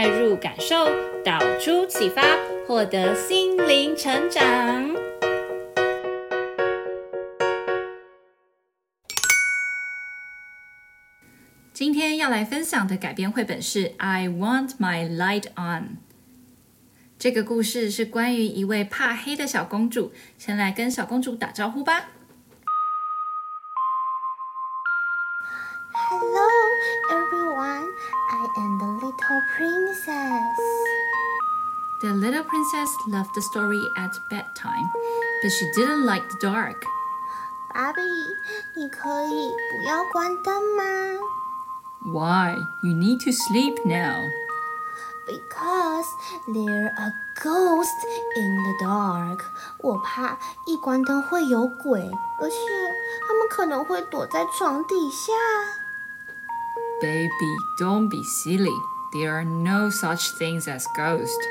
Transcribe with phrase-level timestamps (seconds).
[0.00, 0.86] 带入感受。
[1.22, 2.22] 导出启发，
[2.66, 4.96] 获得心灵成长。
[11.74, 15.82] 今天要来分享的改编绘本是《I Want My Light On》。
[17.18, 20.14] 这个故事是关于一位怕黑的小公主。
[20.38, 22.08] 先来跟小公主打招呼吧。
[29.59, 30.59] princess.
[32.01, 34.89] The little princess loved the story at bedtime,
[35.41, 36.83] but she didn't like the dark.
[37.73, 38.01] 芭比，
[38.75, 40.83] 你可以不要关灯吗？
[42.05, 42.55] Why?
[42.83, 44.15] You need to sleep now.
[45.27, 46.05] Because
[46.47, 47.11] there are
[47.41, 49.39] ghosts in the dark.
[49.79, 51.99] 我怕一关灯会有鬼，
[52.39, 52.55] 而且
[53.27, 55.33] 他们可能会躲在床底下。
[57.01, 58.75] Baby, don't be silly.
[59.13, 61.47] There are no such things as ghosts.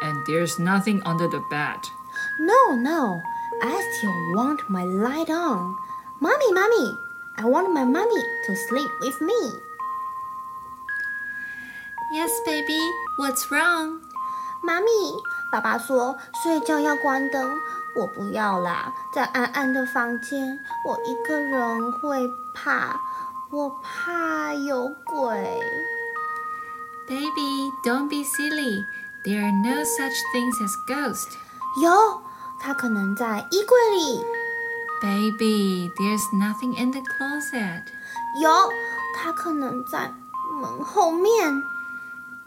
[0.00, 1.80] And there's nothing under the bed.
[2.38, 3.20] No, no.
[3.62, 5.74] I still want my light on.
[6.20, 6.96] Mommy, mommy.
[7.36, 9.34] I want my mommy to sleep with me.
[12.12, 12.78] Yes, baby.
[13.18, 14.00] What's wrong?
[14.62, 14.88] 妈咪，
[15.52, 17.58] 爸爸说睡觉要关灯，
[17.94, 23.00] 我不要啦，在暗暗的房间，我一个人会怕，
[23.50, 25.60] 我怕有鬼。
[27.08, 28.84] Baby, don't be silly.
[29.24, 31.36] There are no such things as ghosts.
[31.82, 32.22] 有，
[32.60, 34.24] 他可能在衣柜里。
[35.00, 37.82] Baby, there's nothing in the closet.
[38.40, 38.50] 有，
[39.14, 40.12] 他可能在
[40.60, 41.62] 门后面。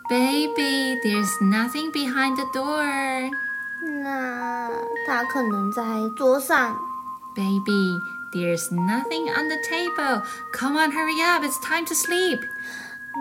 [0.09, 3.31] Baby, there's nothing behind the door.
[4.03, 4.69] 那
[5.07, 5.83] 他可能在
[6.17, 6.77] 桌上。
[7.35, 7.97] Baby,
[8.33, 10.23] there's nothing on the table.
[10.51, 11.43] Come on, hurry up.
[11.45, 12.41] It's time to sleep.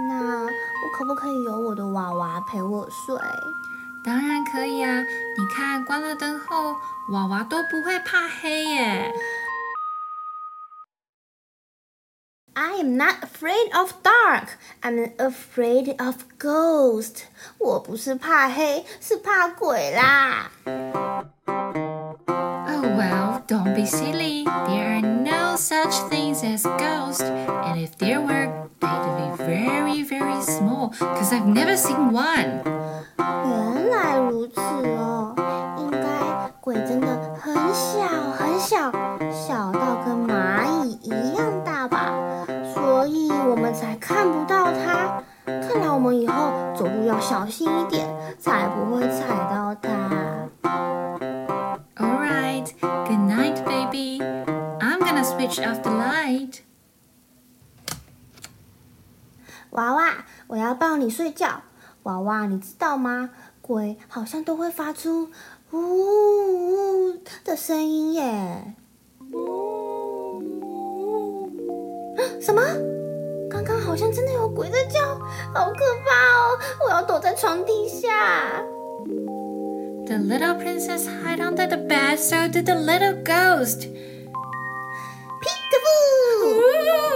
[0.09, 0.47] 那
[0.86, 3.18] 我可不可以有我的娃娃陪我睡？
[4.06, 5.02] 当然可以啊！
[5.02, 6.76] 你看，关了灯后，
[7.12, 9.12] 娃娃都不会怕黑耶。
[12.54, 14.50] I am not afraid of dark.
[14.84, 17.24] I'm afraid of ghosts.
[17.58, 20.52] 我不是怕黑，是怕鬼啦。
[20.68, 21.26] Oh
[22.96, 24.45] well, don't be silly.
[30.99, 32.63] Cause I've never seen one.
[33.17, 35.35] 原来如此哦，
[35.79, 36.01] 应该
[36.61, 37.07] 鬼真的
[37.41, 38.07] 很小
[38.37, 38.91] 很小，
[39.31, 42.13] 小到跟蚂蚁一样大吧？
[42.75, 45.23] 所以我们才看不到它。
[45.47, 48.07] 看来我们以后走路要小心一点，
[48.39, 49.91] 才不会踩到它。
[51.97, 54.23] All right, good night, baby.
[54.81, 55.91] I'm gonna switch off the
[59.76, 61.62] 娃娃，我要抱你睡觉。
[62.04, 63.32] 娃娃，你知道吗？
[63.62, 65.30] 鬼好像都会发出
[65.72, 68.74] “呜呜”的声音耶。
[72.40, 72.62] 什么？
[73.50, 75.02] 刚刚好像真的有鬼在叫，
[75.54, 76.58] 好可怕哦！
[76.86, 78.64] 我要躲在床底下。
[80.06, 83.90] The little princess hid under the bed, so did the little ghost.
[85.42, 87.15] Peekaboo!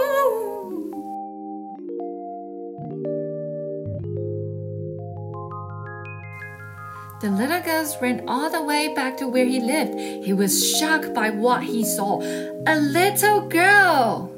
[7.21, 9.97] The little ghost ran all the way back to where he lived.
[10.23, 12.21] He was shocked by what he saw.
[12.67, 14.29] A little girl.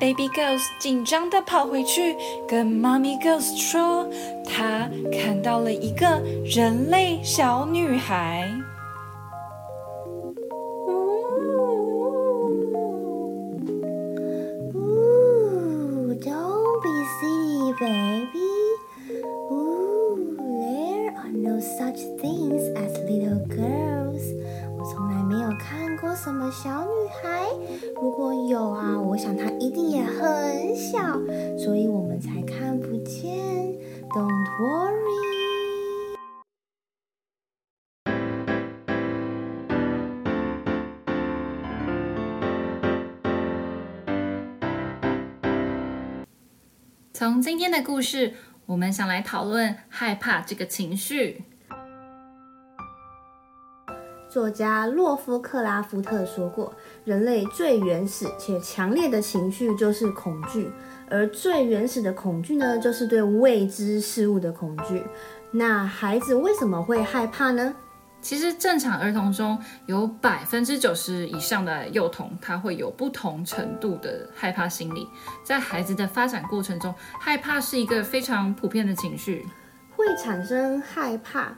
[0.00, 2.16] Baby ghost 紧张地跑回去，
[2.48, 4.08] 跟妈咪 ghost 说，
[4.44, 8.50] 他看到了一个人类小女孩。
[23.05, 24.35] Little girls.
[24.77, 27.45] 我从来没有看过什么小女孩。
[28.01, 31.19] 如果有啊，我想她一定也很小，
[31.57, 33.35] 所以我们才看不见。
[34.09, 34.95] Don't worry.
[47.13, 48.33] 从今天的故事，
[48.65, 51.43] 我们想来讨论害怕这个情绪。
[54.35, 56.73] 作家洛夫克拉夫特说过，
[57.05, 60.69] 人类最原始且强烈的情绪就是恐惧，
[61.09, 65.01] 而最原始的恐惧呢，就是对未知事物的恐惧。
[65.51, 67.73] 那孩子为什么会害怕呢？
[68.19, 75.07] 其实正常儿童中有百分之九十以上的幼童，他会有不同程度的害怕心理。
[75.45, 79.47] 在孩子的发展过程中，害怕是一个非常普遍的情绪，
[79.95, 81.55] 会产生害怕。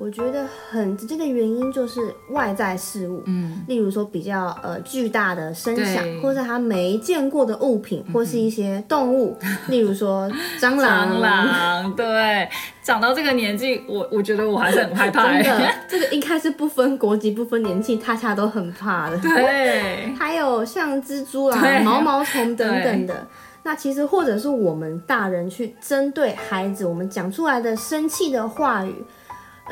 [0.00, 2.00] 我觉得很直接的原因就是
[2.30, 10.26] 外在事物，嗯，例如说比较呃巨大的声响，或是他没见过的物品，或是一些动物， 嗯、例如说
[10.58, 11.10] 蟑螂。
[11.10, 12.48] 蟑螂，对，
[12.82, 15.28] 长到这个年纪，我我觉得我还是很害怕。
[15.36, 19.18] 真的，这个应该是不分国籍、不分年纪，大家都很怕的。
[19.18, 23.26] 对，还有像蜘蛛啦、毛毛虫等等的。
[23.62, 28.94] 那其实或者是我们大人去针对孩子，我们讲出来的生气的话语。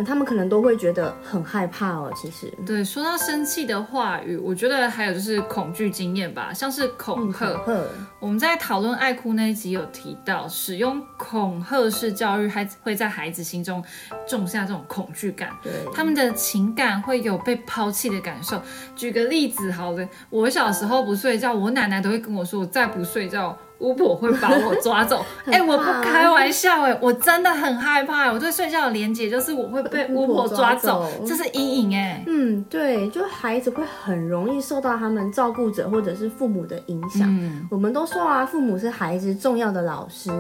[0.05, 2.13] 他们可能都会觉得很害怕哦。
[2.15, 7.47] 其实，对，说到生气的话语，我觉得还有就是恐惧经验吧，像是恐吓。
[7.47, 7.83] 嗯、恐吓。
[8.21, 13.83] 我们在讨论爱哭那一集有提到，使用恐吓式教育，还会在孩子心中
[14.27, 15.51] 种下这种恐惧感。
[15.63, 18.61] 对，他们的情感会有被抛弃的感受。
[18.97, 23.57] 举个例子，好了，我小时候不睡觉，我奶奶都会跟我说，我再不睡觉。
[23.79, 28.33] 巫婆会把我抓走， 哎、欸，我不开玩笑，哎，我真的很害怕。
[28.33, 32.25] 我对睡觉的连结就是我会被巫婆抓走，抓走这是阴影，哎。
[32.27, 37.29] 嗯，对，就孩子会很容易受到他们照顾者或者是父母的影响。
[37.29, 40.31] 嗯，我们都说啊，父母是孩子重要的老师。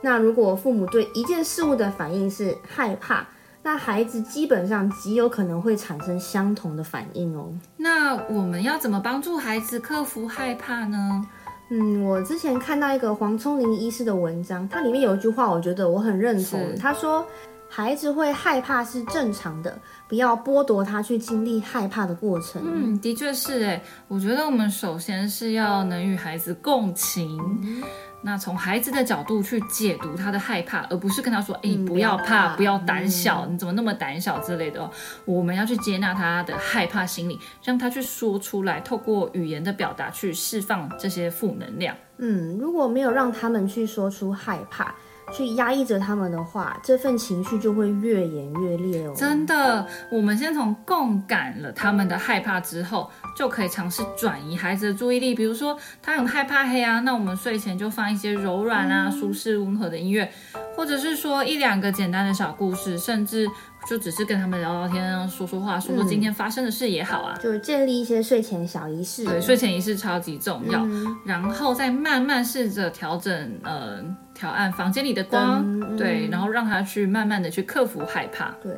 [0.00, 3.26] 那如果父母对一件事物的反应是害怕，
[3.62, 7.48] 那孩子基本上极有可能会产生相同的反应哦。
[7.78, 11.26] 那我们要怎么帮助孩子克服害怕呢？
[11.70, 16.60] 嗯，我之前看到一个黄聪林医师的文章，它里面有一句话，我觉得我很认同。
[16.78, 17.26] 他说，
[17.68, 19.76] 孩子会害怕是正常的，
[20.08, 22.62] 不要剥夺他去经历害怕的过程。
[22.64, 27.38] 嗯，的确是诶，我觉得我们首先是要能与孩子共情。
[27.62, 27.82] 嗯
[28.26, 34.90] 那从孩子的角度去解读他的害怕，而不是跟他说：“哎、欸，不要怕，不要胆小，嗯，你怎么那么胆小之类的哦。”
[35.26, 41.94] 我们要去接纳他的害怕心理，让他去说出来，透过语言的表达去释放这些负能量。
[42.16, 44.94] 嗯，如果没有让他们去说出害怕，
[45.32, 49.14] 去压抑着他们的话，这份情绪就会越演越烈哦。
[49.16, 55.34] 真的，我们先从共感了他们的害怕之后，就可以尝试转移孩子的注意力。
[55.34, 60.30] 比如说，他很害怕黑啊，那我们睡前就放一些柔软啊、舒适、温和的音乐，
[60.76, 63.48] 或者是说一两个简单的小故事，甚至。
[63.86, 67.34] 就只是跟他们聊聊天，说说话，说说今天发生的事也好啊。
[67.38, 69.26] 嗯、就是建立一些睡前小仪式。
[69.26, 70.80] 对，睡前仪式超级重要。
[70.86, 74.02] 嗯、然后再慢慢试着调整，呃，
[74.34, 78.50] 调暗房间里的光、嗯，对，然后让他去慢慢的去克服害怕。
[78.62, 78.76] 对。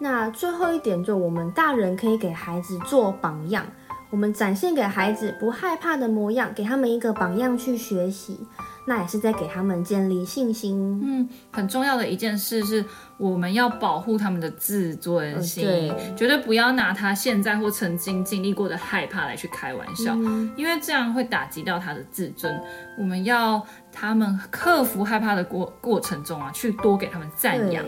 [0.00, 3.66] 那最后一点，就我们大人可以给孩子做榜样，
[4.10, 8.46] 我们展现给孩子不害怕的模样，给他们一个榜样去学习。
[8.88, 10.98] 那也是在给他们建立信心。
[11.04, 12.82] 嗯，很重要的一件事是，
[13.18, 22.58] 我们要保护他们的自尊心，对，绝对不要拿他现在或曾经经历过的害怕来去开玩笑，嗯，因为这样会打击到他的自尊。
[22.98, 27.84] 我们要他们克服害怕的过过程中啊，去多给他们赞扬。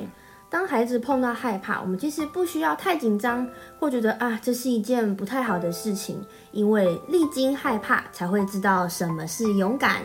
[0.50, 10.02] 当孩子碰到害怕，我们其实不需要太紧张，或觉得啊，这是一件不太好的事情，因为历经害怕才会知道什么是勇敢。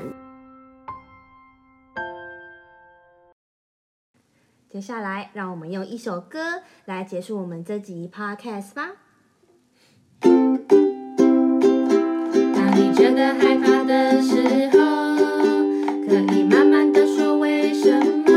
[4.75, 8.91] 接下来，让我们用一首歌来结束我们这集 podcast 吧。
[10.19, 10.35] 当
[12.75, 15.15] 你觉得害怕的时候，
[16.05, 18.33] 可以慢慢的说为什么。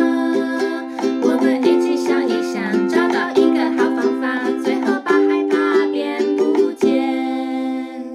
[1.24, 8.06] 我们一起想一想，找到一个好方法，最后把害怕变不见。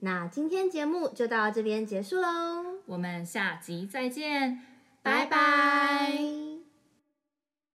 [0.00, 2.26] 那今天节目就到这边结束喽，
[2.86, 4.62] 我们下集再见。
[5.02, 6.49] 拜拜。